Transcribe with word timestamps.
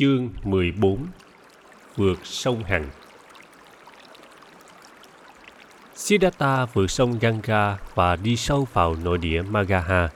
Chương 0.00 0.28
14 0.44 1.06
Vượt 1.96 2.26
sông 2.26 2.64
Hằng 2.64 2.90
Siddhartha 5.94 6.64
vượt 6.64 6.90
sông 6.90 7.18
Ganga 7.18 7.78
và 7.94 8.16
đi 8.16 8.36
sâu 8.36 8.68
vào 8.72 8.96
nội 9.04 9.18
địa 9.18 9.42
Magaha. 9.42 10.08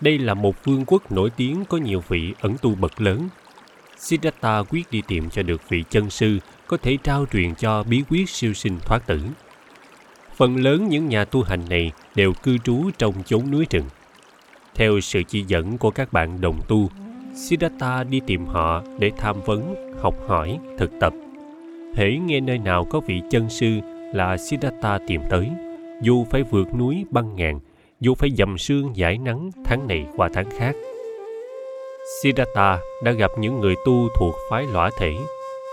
Đây 0.00 0.18
là 0.18 0.34
một 0.34 0.64
vương 0.64 0.84
quốc 0.86 1.12
nổi 1.12 1.30
tiếng 1.30 1.64
có 1.64 1.78
nhiều 1.78 2.02
vị 2.08 2.34
ẩn 2.40 2.56
tu 2.62 2.74
bậc 2.74 3.00
lớn. 3.00 3.28
Siddhartha 3.98 4.62
quyết 4.70 4.90
đi 4.90 5.02
tìm 5.08 5.30
cho 5.30 5.42
được 5.42 5.68
vị 5.68 5.84
chân 5.90 6.10
sư 6.10 6.38
có 6.66 6.76
thể 6.76 6.96
trao 7.02 7.26
truyền 7.32 7.54
cho 7.54 7.82
bí 7.82 8.02
quyết 8.08 8.30
siêu 8.30 8.54
sinh 8.54 8.78
thoát 8.80 9.06
tử. 9.06 9.20
Phần 10.36 10.56
lớn 10.56 10.88
những 10.88 11.08
nhà 11.08 11.24
tu 11.24 11.42
hành 11.42 11.62
này 11.70 11.92
đều 12.14 12.32
cư 12.32 12.58
trú 12.58 12.90
trong 12.98 13.22
chốn 13.26 13.50
núi 13.50 13.66
rừng. 13.70 13.86
Theo 14.74 15.00
sự 15.00 15.22
chỉ 15.22 15.44
dẫn 15.48 15.78
của 15.78 15.90
các 15.90 16.12
bạn 16.12 16.40
đồng 16.40 16.60
tu, 16.68 16.90
Siddhartha 17.38 18.04
đi 18.04 18.20
tìm 18.26 18.46
họ 18.46 18.82
để 18.98 19.10
tham 19.16 19.36
vấn, 19.46 19.74
học 20.00 20.14
hỏi, 20.26 20.58
thực 20.78 20.90
tập. 21.00 21.12
Hễ 21.94 22.16
nghe 22.16 22.40
nơi 22.40 22.58
nào 22.58 22.84
có 22.90 23.00
vị 23.00 23.22
chân 23.30 23.48
sư 23.48 23.78
là 24.14 24.36
Siddhartha 24.36 24.98
tìm 25.06 25.20
tới, 25.30 25.50
dù 26.02 26.24
phải 26.30 26.42
vượt 26.42 26.68
núi 26.78 27.04
băng 27.10 27.36
ngàn, 27.36 27.60
dù 28.00 28.14
phải 28.14 28.30
dầm 28.30 28.58
sương 28.58 28.96
giải 28.96 29.18
nắng 29.18 29.50
tháng 29.64 29.86
này 29.86 30.06
qua 30.16 30.28
tháng 30.32 30.50
khác. 30.50 30.76
Siddhartha 32.22 32.78
đã 33.04 33.12
gặp 33.12 33.30
những 33.38 33.60
người 33.60 33.74
tu 33.86 34.08
thuộc 34.18 34.34
phái 34.50 34.66
lõa 34.72 34.90
thể. 34.98 35.14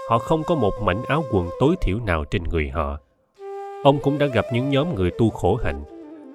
Họ 0.10 0.18
không 0.18 0.44
có 0.44 0.56
một 0.56 0.74
mảnh 0.84 1.04
áo 1.08 1.24
quần 1.32 1.50
tối 1.60 1.76
thiểu 1.82 2.00
nào 2.06 2.26
trên 2.26 2.44
người 2.44 2.70
họ. 2.70 2.98
Ông 3.84 4.00
cũng 4.04 4.18
đã 4.18 4.26
gặp 4.26 4.46
những 4.54 4.70
nhóm 4.70 4.96
người 4.96 5.12
tu 5.12 5.30
khổ 5.30 5.56
hạnh. 5.64 5.84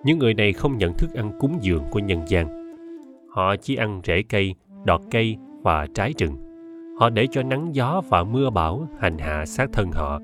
Những 0.05 0.19
người 0.19 0.35
này 0.35 0.53
không 0.53 0.79
nhận 0.79 0.93
thức 0.95 1.15
ăn 1.15 1.33
cúng 1.41 1.59
dường 1.61 1.85
của 1.91 1.99
nhân 1.99 2.23
gian. 2.29 2.61
Họ 3.35 3.57
chỉ 3.57 3.77
ăn 3.77 4.01
rễ 4.05 4.23
cây, 4.29 4.55
đọt 4.85 5.01
cây 5.11 5.37
và 5.63 5.87
trái 5.95 6.15
rừng. 6.19 6.37
Họ 7.01 7.11
để 7.11 7.27
cho 7.31 7.43
nắng 7.43 7.75
gió 7.75 8.03
và 8.09 8.25
mưa 8.25 8.51
bão 8.51 8.89
hành 8.99 9.19
hạ 9.19 9.47
sát 9.47 9.71
thân 9.73 9.91
họ. 9.93 10.21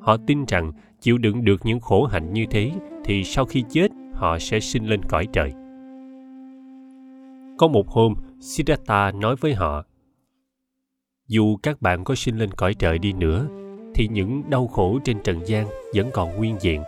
Họ 0.00 0.16
tin 0.26 0.44
rằng 0.48 0.72
chịu 1.00 1.18
đựng 1.18 1.44
được 1.44 1.66
những 1.66 1.80
khổ 1.80 2.04
hạnh 2.04 2.32
như 2.32 2.46
thế 2.50 2.72
thì 3.04 3.24
sau 3.24 3.44
khi 3.44 3.64
chết 3.70 3.88
họ 4.12 4.38
sẽ 4.38 4.60
sinh 4.60 4.86
lên 4.86 5.02
cõi 5.02 5.26
trời. 5.32 5.52
Có 7.58 7.68
một 7.68 7.88
hôm, 7.88 8.14
Siddhartha 8.40 9.10
nói 9.10 9.36
với 9.40 9.54
họ, 9.54 9.84
dù 11.28 11.56
các 11.56 11.82
bạn 11.82 12.04
có 12.04 12.14
sinh 12.14 12.38
lên 12.38 12.50
cõi 12.50 12.74
trời 12.74 12.98
đi 12.98 13.12
nữa, 13.12 13.46
thì 13.94 14.08
những 14.08 14.42
đau 14.48 14.66
khổ 14.66 14.98
trên 15.04 15.22
trần 15.24 15.46
gian 15.46 15.66
vẫn 15.94 16.10
còn 16.12 16.36
nguyên 16.36 16.56
diện. 16.60 16.82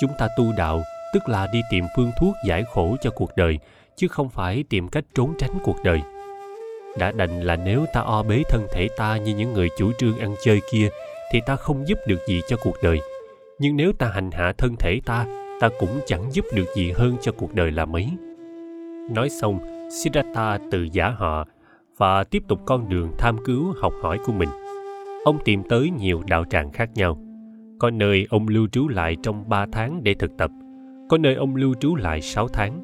Chúng 0.00 0.10
ta 0.18 0.28
tu 0.38 0.44
đạo, 0.56 0.82
tức 1.14 1.28
là 1.28 1.48
đi 1.52 1.60
tìm 1.70 1.84
phương 1.96 2.10
thuốc 2.20 2.34
giải 2.46 2.64
khổ 2.74 2.96
cho 3.00 3.10
cuộc 3.10 3.30
đời, 3.36 3.58
chứ 3.96 4.08
không 4.08 4.28
phải 4.28 4.64
tìm 4.68 4.88
cách 4.88 5.04
trốn 5.14 5.32
tránh 5.38 5.58
cuộc 5.64 5.76
đời 5.84 6.00
đã 6.98 7.12
đành 7.12 7.42
là 7.42 7.56
nếu 7.56 7.84
ta 7.92 8.00
o 8.00 8.22
bế 8.22 8.42
thân 8.48 8.66
thể 8.72 8.88
ta 8.96 9.16
như 9.16 9.34
những 9.34 9.52
người 9.52 9.68
chủ 9.78 9.92
trương 9.98 10.18
ăn 10.18 10.34
chơi 10.44 10.60
kia, 10.72 10.88
thì 11.32 11.40
ta 11.46 11.56
không 11.56 11.88
giúp 11.88 11.98
được 12.06 12.18
gì 12.26 12.40
cho 12.48 12.56
cuộc 12.62 12.76
đời. 12.82 13.00
Nhưng 13.58 13.76
nếu 13.76 13.92
ta 13.98 14.10
hành 14.14 14.30
hạ 14.30 14.52
thân 14.58 14.76
thể 14.76 15.00
ta 15.04 15.26
ta 15.60 15.68
cũng 15.78 16.00
chẳng 16.06 16.32
giúp 16.32 16.44
được 16.54 16.64
gì 16.74 16.90
hơn 16.90 17.16
cho 17.20 17.32
cuộc 17.32 17.54
đời 17.54 17.70
là 17.70 17.84
mấy. 17.84 18.08
Nói 19.10 19.28
xong, 19.28 19.58
siddhartha 19.90 20.58
từ 20.70 20.88
giả 20.92 21.08
họ 21.08 21.46
và 21.96 22.24
tiếp 22.24 22.42
tục 22.48 22.60
con 22.66 22.88
đường 22.88 23.12
tham 23.18 23.36
cứu 23.44 23.74
học 23.80 23.92
hỏi 24.02 24.18
của 24.26 24.32
mình. 24.32 24.48
Ông 25.24 25.38
tìm 25.44 25.62
tới 25.68 25.90
nhiều 25.90 26.22
đạo 26.28 26.44
tràng 26.50 26.72
khác 26.72 26.90
nhau. 26.94 27.18
Có 27.78 27.90
nơi 27.90 28.26
ông 28.30 28.48
lưu 28.48 28.68
trú 28.72 28.88
lại 28.88 29.16
trong 29.22 29.48
ba 29.48 29.66
tháng 29.72 30.02
để 30.02 30.14
thực 30.14 30.36
tập, 30.38 30.50
có 31.08 31.18
nơi 31.18 31.34
ông 31.34 31.56
lưu 31.56 31.74
trú 31.74 31.96
lại 31.96 32.20
sáu 32.20 32.48
tháng. 32.48 32.80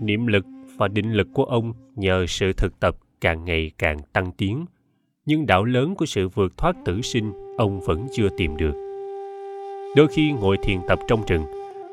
Niệm 0.00 0.26
lực 0.26 0.46
và 0.80 0.88
định 0.88 1.12
lực 1.12 1.28
của 1.34 1.44
ông 1.44 1.72
nhờ 1.94 2.26
sự 2.28 2.52
thực 2.52 2.80
tập 2.80 2.96
càng 3.20 3.44
ngày 3.44 3.70
càng 3.78 3.98
tăng 4.12 4.32
tiến. 4.32 4.64
Nhưng 5.26 5.46
đạo 5.46 5.64
lớn 5.64 5.94
của 5.94 6.06
sự 6.06 6.28
vượt 6.28 6.56
thoát 6.56 6.76
tử 6.84 7.00
sinh, 7.02 7.32
ông 7.58 7.80
vẫn 7.80 8.06
chưa 8.12 8.28
tìm 8.36 8.56
được. 8.56 8.72
Đôi 9.96 10.06
khi 10.08 10.32
ngồi 10.32 10.56
thiền 10.62 10.78
tập 10.88 10.98
trong 11.08 11.22
rừng, 11.26 11.44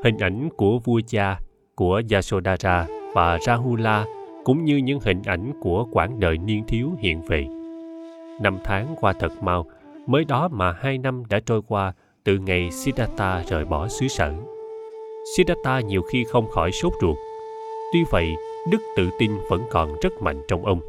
hình 0.03 0.17
ảnh 0.17 0.49
của 0.57 0.79
vua 0.79 1.01
cha, 1.07 1.39
của 1.75 2.01
yasodhara 2.11 2.87
và 3.13 3.39
rahula 3.39 4.05
cũng 4.43 4.65
như 4.65 4.77
những 4.77 4.99
hình 4.99 5.21
ảnh 5.25 5.51
của 5.61 5.87
quãng 5.91 6.19
đời 6.19 6.37
niên 6.37 6.63
thiếu 6.67 6.91
hiện 6.99 7.21
về. 7.27 7.45
Năm 8.41 8.57
tháng 8.63 8.95
qua 8.99 9.13
thật 9.19 9.43
mau, 9.43 9.65
mới 10.05 10.25
đó 10.25 10.47
mà 10.51 10.71
hai 10.71 10.97
năm 10.97 11.23
đã 11.29 11.39
trôi 11.45 11.61
qua 11.67 11.93
từ 12.23 12.37
ngày 12.37 12.71
siddhartha 12.71 13.43
rời 13.47 13.65
bỏ 13.65 13.87
xứ 13.87 14.07
sở. 14.07 14.33
Siddhartha 15.37 15.79
nhiều 15.79 16.01
khi 16.01 16.23
không 16.23 16.47
khỏi 16.49 16.71
sốt 16.71 16.93
ruột. 17.01 17.17
Tuy 17.93 18.03
vậy 18.11 18.35
đức 18.71 18.81
tự 18.95 19.09
tin 19.19 19.31
vẫn 19.49 19.61
còn 19.69 19.95
rất 20.01 20.13
mạnh 20.21 20.41
trong 20.47 20.65
ông. 20.65 20.79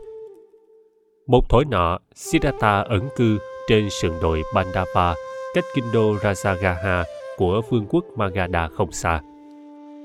Một 1.27 1.49
thổi 1.49 1.65
nọ, 1.65 1.99
Siddhartha 2.15 2.81
ẩn 2.81 3.09
cư 3.17 3.39
trên 3.69 3.91
sườn 3.91 4.13
đồi 4.23 4.43
Bandava, 4.55 5.15
cách 5.55 5.65
kinh 5.75 5.85
đô 5.93 6.15
Rajagaha 6.15 7.05
của 7.37 7.63
vương 7.71 7.87
quốc 7.89 8.05
Magadha 8.17 8.69
không 8.69 8.93
xa. 8.93 9.21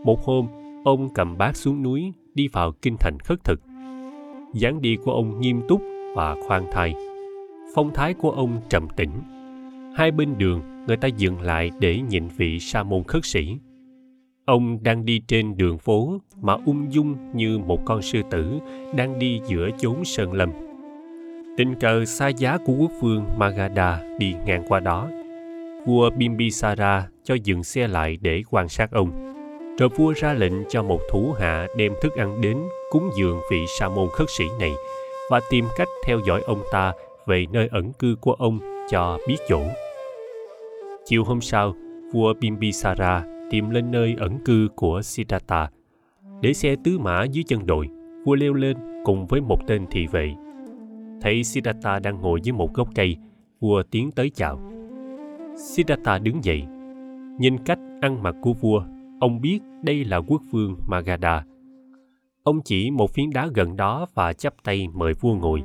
Một 0.03 0.23
hôm, 0.25 0.47
ông 0.85 1.09
cầm 1.13 1.37
bát 1.37 1.55
xuống 1.55 1.83
núi, 1.83 2.13
đi 2.33 2.47
vào 2.47 2.71
kinh 2.81 2.97
thành 2.99 3.19
khất 3.19 3.43
thực. 3.43 3.61
dáng 4.53 4.81
đi 4.81 4.97
của 5.05 5.11
ông 5.11 5.39
nghiêm 5.39 5.61
túc 5.67 5.81
và 6.15 6.35
khoan 6.47 6.67
thai. 6.71 6.93
Phong 7.75 7.93
thái 7.93 8.13
của 8.13 8.31
ông 8.31 8.57
trầm 8.69 8.87
tĩnh. 8.95 9.11
Hai 9.95 10.11
bên 10.11 10.37
đường, 10.37 10.61
người 10.87 10.97
ta 10.97 11.07
dừng 11.07 11.41
lại 11.41 11.71
để 11.79 11.99
nhìn 12.09 12.27
vị 12.37 12.59
sa 12.59 12.83
môn 12.83 13.03
khất 13.03 13.25
sĩ 13.25 13.57
Ông 14.45 14.83
đang 14.83 15.05
đi 15.05 15.21
trên 15.27 15.57
đường 15.57 15.77
phố 15.77 16.17
mà 16.41 16.53
ung 16.65 16.93
dung 16.93 17.15
như 17.33 17.57
một 17.57 17.79
con 17.85 18.01
sư 18.01 18.21
tử 18.31 18.59
đang 18.95 19.19
đi 19.19 19.41
giữa 19.47 19.69
chốn 19.77 20.05
sơn 20.05 20.33
lâm. 20.33 20.51
Tình 21.57 21.75
cờ 21.79 22.05
xa 22.05 22.27
giá 22.27 22.57
của 22.65 22.73
quốc 22.73 22.91
vương 23.01 23.25
Magadha 23.37 23.99
đi 24.19 24.35
ngang 24.45 24.63
qua 24.67 24.79
đó. 24.79 25.09
Vua 25.85 26.09
Bimbisara 26.09 27.07
cho 27.23 27.35
dừng 27.43 27.63
xe 27.63 27.87
lại 27.87 28.17
để 28.21 28.43
quan 28.49 28.69
sát 28.69 28.91
ông. 28.91 29.33
Rồi 29.79 29.89
vua 29.89 30.13
ra 30.13 30.33
lệnh 30.33 30.53
cho 30.69 30.83
một 30.83 30.99
thủ 31.11 31.33
hạ 31.39 31.67
đem 31.77 31.93
thức 32.01 32.15
ăn 32.15 32.41
đến 32.41 32.57
cúng 32.91 33.09
dường 33.17 33.39
vị 33.51 33.65
sa 33.79 33.89
môn 33.89 34.09
khất 34.13 34.29
sĩ 34.29 34.45
này 34.59 34.71
và 35.31 35.39
tìm 35.49 35.65
cách 35.77 35.87
theo 36.05 36.19
dõi 36.27 36.41
ông 36.45 36.63
ta 36.71 36.93
về 37.25 37.45
nơi 37.51 37.67
ẩn 37.71 37.93
cư 37.93 38.15
của 38.21 38.33
ông 38.33 38.59
cho 38.89 39.17
biết 39.27 39.37
chỗ. 39.49 39.61
Chiều 41.05 41.23
hôm 41.23 41.41
sau, 41.41 41.75
vua 42.13 42.33
Bimbisara 42.33 43.32
tìm 43.53 43.69
lên 43.69 43.91
nơi 43.91 44.15
ẩn 44.19 44.39
cư 44.45 44.67
của 44.75 45.01
Siddhartha. 45.01 45.69
Để 46.41 46.53
xe 46.53 46.75
tứ 46.83 46.99
mã 46.99 47.23
dưới 47.23 47.43
chân 47.47 47.65
đồi, 47.65 47.87
vua 48.25 48.35
leo 48.35 48.53
lên 48.53 48.77
cùng 49.05 49.25
với 49.27 49.41
một 49.41 49.67
tên 49.67 49.85
thị 49.91 50.07
vệ. 50.07 50.33
Thấy 51.21 51.43
Siddhartha 51.43 51.99
đang 51.99 52.21
ngồi 52.21 52.41
dưới 52.43 52.53
một 52.53 52.73
gốc 52.73 52.89
cây, 52.95 53.17
vua 53.59 53.83
tiến 53.91 54.11
tới 54.11 54.29
chào. 54.29 54.71
Siddhartha 55.57 56.19
đứng 56.19 56.43
dậy. 56.43 56.63
Nhìn 57.39 57.57
cách 57.65 57.79
ăn 58.01 58.23
mặc 58.23 58.35
của 58.41 58.53
vua, 58.53 58.83
ông 59.19 59.41
biết 59.41 59.59
đây 59.83 60.05
là 60.05 60.17
quốc 60.17 60.41
vương 60.51 60.75
Magadha. 60.87 61.43
Ông 62.43 62.61
chỉ 62.65 62.91
một 62.91 63.11
phiến 63.11 63.29
đá 63.33 63.47
gần 63.53 63.75
đó 63.75 64.05
và 64.13 64.33
chắp 64.33 64.53
tay 64.63 64.87
mời 64.93 65.13
vua 65.13 65.35
ngồi, 65.35 65.63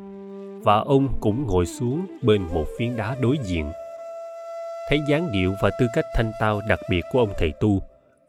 và 0.65 0.79
ông 0.79 1.09
cũng 1.21 1.47
ngồi 1.47 1.67
xuống 1.67 2.07
bên 2.23 2.43
một 2.55 2.65
phiến 2.79 2.97
đá 2.97 3.17
đối 3.21 3.37
diện 3.45 3.67
thấy 4.89 5.01
dáng 5.09 5.33
điệu 5.33 5.55
và 5.63 5.71
tư 5.81 5.87
cách 5.95 6.05
thanh 6.15 6.33
tao 6.41 6.61
đặc 6.69 6.81
biệt 6.91 7.05
của 7.13 7.19
ông 7.19 7.33
thầy 7.39 7.53
tu, 7.61 7.83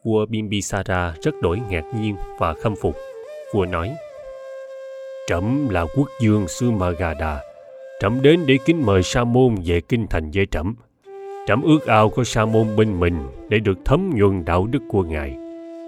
vua 0.04 0.26
bimbisara 0.26 1.14
rất 1.22 1.36
đổi 1.42 1.60
ngạc 1.70 1.84
nhiên 1.96 2.16
và 2.40 2.54
khâm 2.54 2.76
phục. 2.82 2.96
Vua 3.54 3.66
nói, 3.66 3.96
trẫm 5.28 5.70
là 5.70 5.86
quốc 5.96 6.08
dương 6.22 6.48
xứ 6.48 6.72
magadha. 6.72 7.40
Trẫm 8.00 8.22
đến 8.22 8.46
để 8.48 8.58
kính 8.66 8.86
mời 8.86 9.04
sa 9.04 9.24
môn 9.24 9.56
về 9.66 9.82
kinh 9.82 10.08
thành 10.08 10.32
với 10.34 10.46
trẫm. 10.46 10.76
Trẫm 11.48 11.62
ước 11.62 11.86
ao 11.86 12.10
có 12.10 12.24
sa 12.24 12.46
môn 12.46 12.76
bên 12.76 13.00
mình 13.00 13.28
để 13.50 13.60
được 13.60 13.78
thấm 13.86 14.12
nhuần 14.16 14.46
đạo 14.46 14.68
đức 14.68 14.82
của 14.90 15.04
ngài. 15.04 15.38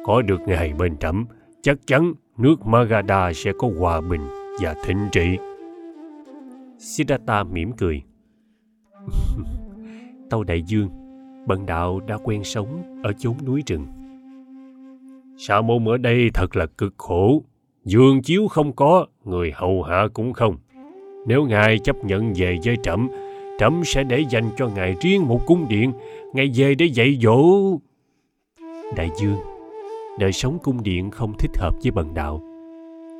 Có 0.05 0.21
được 0.21 0.41
ngài 0.45 0.73
bên 0.73 0.97
trẫm, 0.97 1.25
chắc 1.61 1.77
chắn 1.87 2.13
nước 2.37 2.65
magadha 2.65 3.33
sẽ 3.33 3.51
có 3.57 3.69
hòa 3.79 4.01
bình 4.01 4.21
và 4.61 4.75
thịnh 4.85 5.07
trị. 5.11 5.37
Siddhartha 6.79 7.43
mỉm 7.43 7.71
cười 7.71 8.01
tâu 10.31 10.43
đại 10.43 10.61
dương, 10.61 10.89
bần 11.47 11.65
đạo 11.65 11.99
đã 12.07 12.17
quen 12.23 12.43
sống 12.43 13.01
ở 13.03 13.13
chốn 13.13 13.33
núi 13.45 13.63
rừng. 13.67 13.85
Sa 15.37 15.61
môn 15.61 15.85
ở 15.85 15.97
đây 15.97 16.29
thật 16.33 16.55
là 16.55 16.65
cực 16.65 16.93
khổ, 16.97 17.43
giường 17.85 18.21
chiếu 18.21 18.47
không 18.47 18.73
có, 18.73 19.05
người 19.25 19.51
hầu 19.55 19.83
hạ 19.83 20.07
cũng 20.13 20.33
không. 20.33 20.57
Nếu 21.27 21.45
ngài 21.45 21.79
chấp 21.79 21.95
nhận 22.03 22.33
về 22.35 22.57
với 22.65 22.77
trẫm 22.83 23.09
trẫm 23.59 23.81
sẽ 23.85 24.03
để 24.03 24.25
dành 24.29 24.49
cho 24.57 24.69
ngài 24.75 24.95
riêng 25.01 25.27
một 25.27 25.41
cung 25.45 25.67
điện, 25.67 25.93
ngài 26.33 26.51
về 26.55 26.75
để 26.75 26.85
dạy 26.85 27.19
dỗ. 27.21 27.47
Đại 28.95 29.09
dương, 29.21 29.37
đời 30.19 30.31
sống 30.31 30.57
cung 30.63 30.83
điện 30.83 31.11
không 31.11 31.33
thích 31.39 31.51
hợp 31.57 31.75
với 31.83 31.91
bần 31.91 32.13
đạo. 32.13 32.41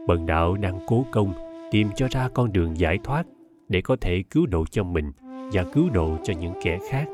Bần 0.08 0.26
đạo 0.26 0.56
đang 0.56 0.80
cố 0.88 1.06
công 1.12 1.34
tìm 1.72 1.88
cho 1.96 2.08
ra 2.12 2.30
con 2.34 2.54
đường 2.54 2.80
giải 2.80 3.00
thoát 3.04 3.24
để 3.70 3.82
có 3.82 3.96
thể 4.02 4.24
cứu 4.30 4.46
độ 4.46 4.66
cho 4.72 4.84
mình 4.84 5.12
và 5.54 5.64
cứu 5.74 5.90
độ 5.94 6.10
cho 6.24 6.34
những 6.40 6.54
kẻ 6.64 6.80
khác. 6.90 7.06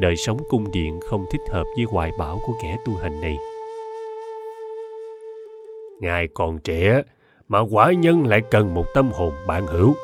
Đời 0.00 0.16
sống 0.16 0.38
cung 0.48 0.70
điện 0.72 1.00
không 1.00 1.24
thích 1.30 1.40
hợp 1.50 1.64
với 1.76 1.84
hoài 1.84 2.12
bão 2.18 2.40
của 2.46 2.52
kẻ 2.62 2.76
tu 2.84 2.94
hành 2.94 3.20
này. 3.20 3.38
Ngài 6.00 6.28
còn 6.34 6.58
trẻ, 6.58 7.02
mà 7.48 7.60
quả 7.70 7.92
nhân 7.92 8.26
lại 8.26 8.40
cần 8.50 8.74
một 8.74 8.84
tâm 8.94 9.10
hồn 9.12 9.32
bạn 9.46 9.66
hữu. 9.66 9.94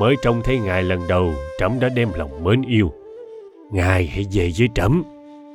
Mới 0.00 0.16
trông 0.22 0.40
thấy 0.44 0.58
ngài 0.58 0.82
lần 0.82 1.00
đầu, 1.08 1.32
trẫm 1.58 1.80
đã 1.80 1.88
đem 1.88 2.08
lòng 2.16 2.44
mến 2.44 2.62
yêu. 2.62 2.92
Ngài 3.72 4.06
hãy 4.06 4.26
về 4.32 4.50
với 4.58 4.68
trẫm. 4.74 5.02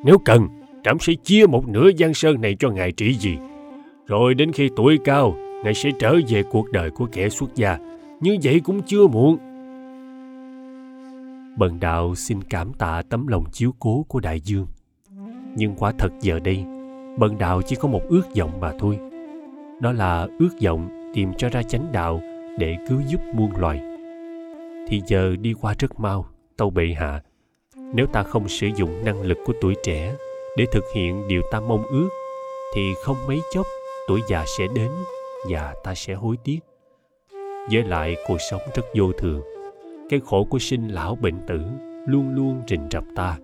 Nếu 0.06 0.18
cần, 0.26 0.48
trẫm 0.84 1.00
sẽ 1.00 1.14
chia 1.24 1.46
một 1.46 1.68
nửa 1.68 1.90
giang 2.00 2.14
sơn 2.14 2.42
này 2.42 2.56
cho 2.60 2.70
ngài 2.70 2.92
trị 2.92 3.14
gì 3.14 3.38
rồi 4.10 4.34
đến 4.34 4.52
khi 4.52 4.70
tuổi 4.76 5.00
cao, 5.04 5.36
ngài 5.64 5.74
sẽ 5.74 5.90
trở 6.00 6.16
về 6.28 6.44
cuộc 6.44 6.72
đời 6.72 6.90
của 6.90 7.06
kẻ 7.12 7.30
xuất 7.30 7.56
gia. 7.56 7.78
Như 8.22 8.38
vậy 8.44 8.62
cũng 8.64 8.82
chưa 8.82 9.08
muộn 9.08 9.38
bần 11.60 11.80
đạo 11.80 12.16
xin 12.16 12.44
cảm 12.44 12.74
tạ 12.74 13.02
tấm 13.10 13.28
lòng 13.28 13.46
chiếu 13.52 13.72
cố 13.80 14.06
của 14.08 14.20
đại 14.20 14.42
dương. 14.42 14.68
Nhưng 15.56 15.76
quả 15.76 15.92
thật 16.00 16.10
giờ 16.22 16.40
đây, 16.40 16.64
bần 17.18 17.38
đạo 17.40 17.62
chỉ 17.62 17.76
có 17.76 17.88
một 17.88 18.02
ước 18.10 18.24
vọng 18.38 18.60
mà 18.60 18.74
thôi. 18.80 19.00
Đó 19.82 19.92
là 19.92 20.28
ước 20.40 20.50
vọng 20.64 21.12
tìm 21.14 21.32
cho 21.38 21.50
ra 21.50 21.64
chánh 21.64 21.92
đạo 21.92 22.22
để 22.58 22.78
cứu 22.90 23.02
giúp 23.08 23.22
muôn 23.34 23.52
loài. 23.58 23.82
Thì 24.88 25.02
giờ 25.08 25.36
đi 25.42 25.54
qua 25.62 25.74
rất 25.80 26.00
mau, 26.00 26.26
tâu 26.58 26.70
bệ 26.70 26.96
hạ. 27.00 27.22
Nếu 27.94 28.08
ta 28.08 28.24
không 28.24 28.48
sử 28.48 28.68
dụng 28.76 29.06
năng 29.06 29.22
lực 29.22 29.38
của 29.46 29.54
tuổi 29.62 29.76
trẻ 29.84 30.16
để 30.58 30.66
thực 30.72 30.84
hiện 30.96 31.28
điều 31.28 31.42
ta 31.52 31.60
mong 31.60 31.84
ước, 31.84 32.10
thì 32.76 32.94
không 33.04 33.18
mấy 33.28 33.40
chốc 33.54 33.66
tuổi 34.08 34.22
già 34.30 34.46
sẽ 34.58 34.68
đến 34.76 34.92
và 35.50 35.76
ta 35.84 35.96
sẽ 35.96 36.14
hối 36.14 36.36
tiếc. 36.44 36.60
Với 37.72 37.84
lại 37.84 38.16
cuộc 38.28 38.38
sống 38.52 38.62
rất 38.76 38.84
vô 38.96 39.12
thường 39.18 39.42
cái 40.10 40.20
khổ 40.20 40.44
của 40.44 40.60
sinh 40.60 40.88
lão 40.88 41.16
bệnh 41.16 41.36
tử 41.48 41.62
luôn 42.06 42.30
luôn 42.30 42.62
rình 42.68 42.88
rập 42.92 43.04
ta. 43.16 43.38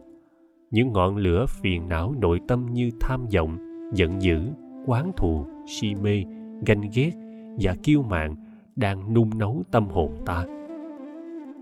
Những 0.72 0.92
ngọn 0.92 1.18
lửa 1.18 1.46
phiền 1.50 1.90
não 1.90 2.14
nội 2.20 2.40
tâm 2.48 2.66
như 2.74 2.92
tham 3.00 3.26
vọng, 3.36 3.58
giận 3.94 4.22
dữ, 4.22 4.40
quán 4.86 5.12
thù, 5.18 5.46
si 5.68 5.96
mê, 5.96 6.24
ganh 6.66 6.82
ghét 6.94 7.12
và 7.60 7.76
kiêu 7.84 8.02
mạn 8.02 8.36
đang 8.76 9.14
nung 9.14 9.38
nấu 9.38 9.64
tâm 9.72 9.88
hồn 9.88 10.12
ta. 10.26 10.46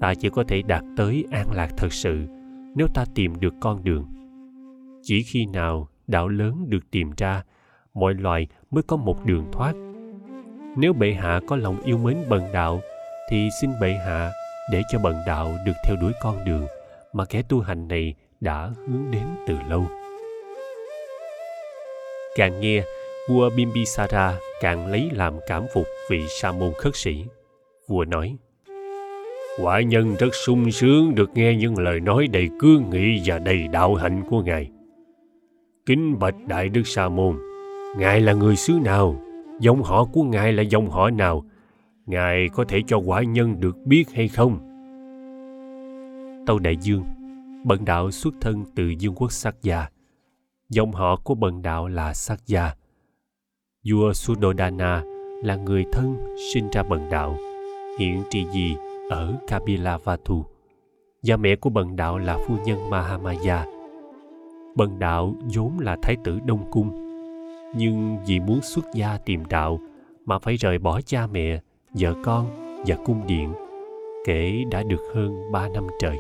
Ta 0.02 0.14
chỉ 0.14 0.30
có 0.30 0.44
thể 0.48 0.62
đạt 0.62 0.84
tới 0.98 1.26
an 1.32 1.52
lạc 1.52 1.70
thật 1.78 1.94
sự 1.94 2.28
nếu 2.76 2.88
ta 2.94 3.06
tìm 3.16 3.40
được 3.40 3.54
con 3.60 3.84
đường. 3.84 4.06
Chỉ 5.02 5.24
khi 5.24 5.46
nào 5.46 5.88
đạo 6.08 6.28
lớn 6.28 6.66
được 6.70 6.92
tìm 6.92 7.12
ra, 7.18 7.44
mọi 7.94 8.14
loài 8.14 8.48
mới 8.72 8.84
có 8.84 8.98
một 8.98 9.26
đường 9.26 9.46
thoát. 9.52 9.74
Nếu 10.78 10.94
bệ 10.94 11.14
hạ 11.14 11.40
có 11.48 11.56
lòng 11.56 11.82
yêu 11.82 11.98
mến 11.98 12.18
bần 12.30 12.42
đạo, 12.54 12.80
thì 13.30 13.50
xin 13.62 13.70
bệ 13.82 13.94
hạ 13.94 14.32
để 14.72 14.82
cho 14.90 15.00
bần 15.00 15.16
đạo 15.28 15.56
được 15.66 15.74
theo 15.86 15.96
đuổi 16.02 16.12
con 16.22 16.46
đường 16.46 16.68
mà 17.14 17.26
kẻ 17.26 17.42
tu 17.50 17.60
hành 17.60 17.88
này 17.88 18.16
đã 18.42 18.70
hướng 18.88 19.12
đến 19.12 19.24
từ 19.48 19.56
lâu. 19.70 19.86
Càng 22.36 22.60
nghe, 22.60 22.84
vua 23.30 23.50
bimbisara 23.50 24.40
càng 24.62 24.88
lấy 24.88 25.10
làm 25.14 25.34
cảm 25.48 25.66
phục 25.74 25.86
vị 26.10 26.22
sa 26.28 26.52
môn 26.52 26.74
khất 26.78 26.96
sĩ. 26.96 27.26
Vua 27.88 28.06
nói, 28.06 28.36
quả 29.62 29.82
nhân 29.82 30.16
rất 30.20 30.36
sung 30.46 30.72
sướng 30.72 31.16
được 31.16 31.30
nghe 31.34 31.56
những 31.56 31.78
lời 31.78 32.00
nói 32.00 32.28
đầy 32.28 32.50
cương 32.60 32.90
nghị 32.90 33.22
và 33.26 33.40
đầy 33.40 33.68
đạo 33.68 33.96
hạnh 33.96 34.24
của 34.30 34.42
ngài. 34.42 34.70
Kính 35.86 36.20
bạch 36.20 36.36
đại 36.48 36.70
đức 36.70 36.88
sa 36.88 37.10
môn, 37.10 37.40
ngài 37.98 38.22
là 38.22 38.34
người 38.34 38.56
xứ 38.56 38.74
nào? 38.84 39.22
Dòng 39.60 39.84
họ 39.84 40.06
của 40.06 40.24
ngài 40.24 40.54
là 40.54 40.64
dòng 40.64 40.90
họ 40.90 41.10
nào? 41.10 41.46
Ngài 42.06 42.50
có 42.54 42.66
thể 42.68 42.82
cho 42.88 42.98
quả 42.98 43.24
nhân 43.24 43.60
được 43.60 43.78
biết 43.86 44.06
hay 44.14 44.28
không? 44.28 44.60
Tâu 46.46 46.60
đại 46.60 46.78
dương 46.78 47.04
bần 47.64 47.86
đạo 47.86 48.12
xuất 48.12 48.34
thân 48.42 48.66
từ 48.76 48.90
dương 49.00 49.16
quốc 49.16 49.32
sắc 49.32 49.56
gia. 49.62 49.88
Dòng 50.70 50.92
họ 50.92 51.16
của 51.24 51.36
bần 51.36 51.62
đạo 51.62 51.88
là 51.88 52.14
sắc 52.14 52.48
gia. 52.48 52.74
Vua 53.90 54.14
sudodana 54.14 55.04
là 55.44 55.56
người 55.56 55.86
thân 55.92 56.36
sinh 56.54 56.70
ra 56.70 56.84
bần 56.84 57.10
đạo 57.10 57.38
hiện 58.00 58.24
trị 58.30 58.46
vì 58.54 58.76
ở 59.10 59.34
Kapilavatu 59.48 60.46
và 61.24 61.38
mẹ 61.38 61.56
của 61.56 61.70
bần 61.70 61.96
đạo 61.96 62.18
là 62.18 62.38
phu 62.48 62.56
nhân 62.66 62.90
Mahamaya. 62.90 63.66
Bần 64.76 65.00
đạo 65.00 65.36
vốn 65.56 65.80
là 65.80 65.98
thái 66.02 66.16
tử 66.24 66.40
Đông 66.46 66.72
Cung, 66.72 66.90
nhưng 67.76 68.18
vì 68.28 68.40
muốn 68.40 68.62
xuất 68.62 68.86
gia 68.94 69.18
tìm 69.18 69.46
đạo 69.50 69.80
mà 70.26 70.40
phải 70.40 70.56
rời 70.56 70.78
bỏ 70.80 71.02
cha 71.02 71.28
mẹ, 71.28 71.62
vợ 71.94 72.14
con 72.24 72.50
và 72.88 72.96
cung 73.06 73.28
điện, 73.28 73.54
kể 74.26 74.64
đã 74.72 74.84
được 74.84 75.12
hơn 75.16 75.52
ba 75.52 75.70
năm 75.70 75.88
trời. 76.00 76.18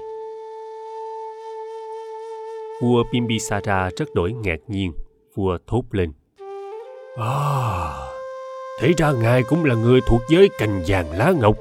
Vua 2.82 3.04
Bimbisara 3.12 3.90
rất 3.98 4.14
đổi 4.14 4.34
ngạc 4.34 4.60
nhiên, 4.68 4.92
vua 5.36 5.58
thốt 5.68 5.84
lên. 5.92 6.12
À, 7.18 7.94
thế 8.80 8.94
ra 8.98 9.12
ngài 9.12 9.44
cũng 9.44 9.66
là 9.66 9.76
người 9.76 10.02
thuộc 10.08 10.22
giới 10.30 10.50
cành 10.58 10.82
vàng 10.88 11.12
lá 11.12 11.34
ngọc 11.40 11.58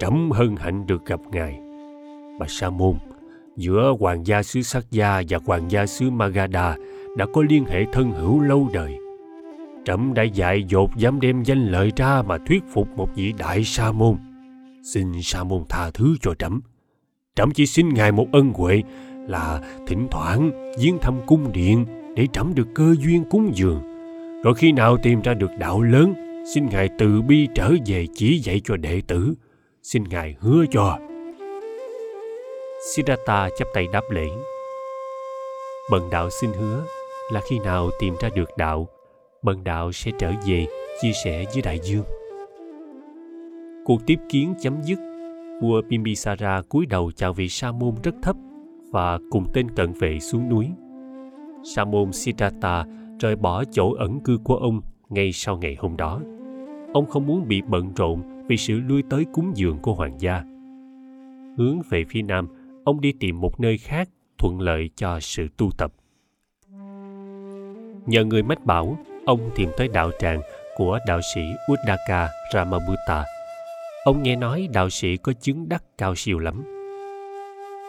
trẫm 0.00 0.30
hân 0.30 0.56
hạnh 0.56 0.86
được 0.86 1.06
gặp 1.06 1.20
ngài 1.32 1.60
bà 2.38 2.46
sa 2.48 2.70
môn 2.70 2.94
giữa 3.56 3.94
hoàng 4.00 4.26
gia 4.26 4.42
xứ 4.42 4.62
sắc 4.62 4.90
gia 4.90 5.22
và 5.28 5.38
hoàng 5.46 5.70
gia 5.70 5.86
xứ 5.86 6.10
magadha 6.10 6.76
đã 7.16 7.26
có 7.32 7.42
liên 7.48 7.64
hệ 7.64 7.84
thân 7.92 8.10
hữu 8.10 8.40
lâu 8.40 8.68
đời 8.72 8.98
trẫm 9.84 10.14
đã 10.14 10.22
dạy 10.22 10.64
dột 10.68 10.96
dám 10.96 11.20
đem 11.20 11.42
danh 11.42 11.66
lợi 11.66 11.92
ra 11.96 12.22
mà 12.22 12.38
thuyết 12.38 12.62
phục 12.72 12.88
một 12.96 13.08
vị 13.14 13.32
đại 13.38 13.64
sa 13.64 13.92
môn. 13.92 14.16
Xin 14.82 15.22
sa 15.22 15.44
môn 15.44 15.64
tha 15.68 15.90
thứ 15.90 16.16
cho 16.20 16.34
trẫm. 16.34 16.60
Trẫm 17.36 17.50
chỉ 17.50 17.66
xin 17.66 17.88
ngài 17.94 18.12
một 18.12 18.26
ân 18.32 18.52
huệ 18.52 18.82
là 19.28 19.60
thỉnh 19.86 20.08
thoảng 20.10 20.74
viếng 20.78 20.98
thăm 20.98 21.20
cung 21.26 21.52
điện 21.52 21.86
để 22.16 22.26
trẫm 22.32 22.54
được 22.54 22.68
cơ 22.74 22.94
duyên 22.98 23.24
cúng 23.30 23.50
dường. 23.54 23.82
Rồi 24.44 24.54
khi 24.54 24.72
nào 24.72 24.96
tìm 25.02 25.22
ra 25.22 25.34
được 25.34 25.50
đạo 25.58 25.82
lớn, 25.82 26.14
xin 26.54 26.66
ngài 26.70 26.88
từ 26.98 27.22
bi 27.22 27.48
trở 27.54 27.72
về 27.86 28.06
chỉ 28.14 28.38
dạy 28.38 28.60
cho 28.64 28.76
đệ 28.76 29.00
tử. 29.06 29.34
Xin 29.82 30.04
ngài 30.10 30.36
hứa 30.40 30.64
cho. 30.70 30.98
Siddhartha 32.94 33.48
chắp 33.58 33.68
tay 33.74 33.86
đáp 33.92 34.02
lễ. 34.10 34.26
Bần 35.90 36.10
đạo 36.10 36.30
xin 36.30 36.50
hứa 36.52 36.84
là 37.32 37.40
khi 37.48 37.58
nào 37.58 37.90
tìm 38.00 38.14
ra 38.20 38.28
được 38.34 38.48
đạo 38.56 38.88
bần 39.44 39.64
đạo 39.64 39.92
sẽ 39.92 40.10
trở 40.18 40.32
về 40.46 40.66
chia 41.02 41.12
sẻ 41.24 41.44
với 41.52 41.62
đại 41.62 41.78
dương 41.82 42.04
cuộc 43.84 44.06
tiếp 44.06 44.18
kiến 44.28 44.54
chấm 44.60 44.82
dứt 44.82 44.98
vua 45.62 45.82
bimbisara 45.88 46.62
cúi 46.68 46.86
đầu 46.86 47.12
chào 47.12 47.32
vị 47.32 47.48
sa 47.48 47.72
môn 47.72 47.94
rất 48.02 48.14
thấp 48.22 48.36
và 48.90 49.18
cùng 49.30 49.44
tên 49.52 49.70
cận 49.70 49.92
vệ 49.92 50.20
xuống 50.20 50.48
núi 50.48 50.68
sa 51.64 51.84
môn 51.84 52.12
siddhartha 52.12 52.84
rời 53.20 53.36
bỏ 53.36 53.64
chỗ 53.64 53.92
ẩn 53.92 54.20
cư 54.20 54.38
của 54.44 54.56
ông 54.56 54.80
ngay 55.08 55.32
sau 55.32 55.56
ngày 55.56 55.76
hôm 55.78 55.96
đó 55.96 56.20
ông 56.94 57.06
không 57.06 57.26
muốn 57.26 57.48
bị 57.48 57.62
bận 57.62 57.92
rộn 57.96 58.22
vì 58.48 58.56
sự 58.56 58.80
lui 58.80 59.02
tới 59.10 59.24
cúng 59.32 59.52
dường 59.54 59.78
của 59.78 59.94
hoàng 59.94 60.20
gia. 60.20 60.42
Hướng 61.58 61.82
về 61.88 62.04
phía 62.08 62.22
nam, 62.22 62.48
ông 62.84 63.00
đi 63.00 63.12
tìm 63.12 63.40
một 63.40 63.60
nơi 63.60 63.78
khác 63.78 64.08
thuận 64.38 64.60
lợi 64.60 64.90
cho 64.96 65.20
sự 65.20 65.48
tu 65.56 65.70
tập. 65.78 65.92
Nhờ 68.06 68.24
người 68.24 68.42
mách 68.42 68.64
bảo, 68.64 68.98
ông 69.26 69.50
tìm 69.54 69.70
tới 69.76 69.88
đạo 69.88 70.10
tràng 70.18 70.40
của 70.76 70.98
đạo 71.06 71.20
sĩ 71.34 71.40
Uddaka 71.72 72.28
Ramabutta. 72.52 73.24
Ông 74.04 74.22
nghe 74.22 74.36
nói 74.36 74.68
đạo 74.72 74.90
sĩ 74.90 75.16
có 75.16 75.32
chứng 75.40 75.68
đắc 75.68 75.82
cao 75.98 76.14
siêu 76.14 76.38
lắm. 76.38 76.64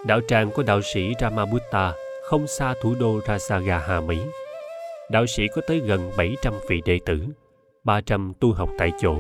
Đạo 0.06 0.20
tràng 0.28 0.52
của 0.52 0.64
đạo 0.64 0.82
sĩ 0.82 1.14
Ramabutta 1.20 1.94
không 2.30 2.48
xa 2.48 2.74
thủ 2.82 2.96
đô 3.00 3.20
Rasagaha 3.28 4.02
Mỹ. 4.02 4.18
Đạo 5.12 5.26
sĩ 5.26 5.44
có 5.56 5.62
tới 5.68 5.80
gần 5.80 6.12
700 6.18 6.54
vị 6.70 6.82
đệ 6.86 7.00
tử, 7.06 7.20
300 7.84 8.34
tu 8.40 8.54
học 8.54 8.70
tại 8.78 8.92
chỗ 9.02 9.16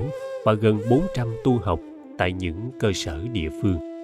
và 0.45 0.53
gần 0.53 0.81
400 0.89 1.35
tu 1.43 1.57
học 1.57 1.79
tại 2.17 2.31
những 2.31 2.71
cơ 2.79 2.91
sở 2.93 3.19
địa 3.31 3.49
phương. 3.61 3.94